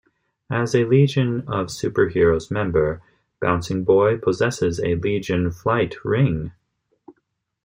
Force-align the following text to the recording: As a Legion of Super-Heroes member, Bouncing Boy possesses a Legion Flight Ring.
As 0.49 0.73
a 0.73 0.83
Legion 0.83 1.43
of 1.47 1.69
Super-Heroes 1.69 2.49
member, 2.49 3.03
Bouncing 3.39 3.83
Boy 3.83 4.17
possesses 4.17 4.79
a 4.83 4.95
Legion 4.95 5.51
Flight 5.51 5.93
Ring. 6.03 6.53